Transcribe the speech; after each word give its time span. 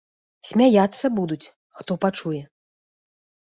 Смяяцца 0.51 1.11
будуць, 1.17 1.51
хто 1.81 1.99
пачуе. 2.07 2.41